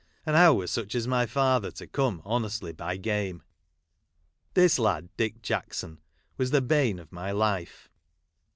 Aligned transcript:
And 0.25 0.35
how 0.35 0.55
were 0.55 0.65
such 0.65 0.95
as 0.95 1.05
my 1.07 1.27
father 1.27 1.69
to 1.73 1.85
come 1.85 2.23
honestly 2.25 2.73
by 2.73 2.97
game? 2.97 3.43
This 4.55 4.79
lad, 4.79 5.09
Dick 5.15 5.43
Jackson, 5.43 5.99
was 6.37 6.49
the 6.49 6.59
bane 6.59 6.97
of 6.97 7.11
my 7.11 7.29
life. 7.29 7.87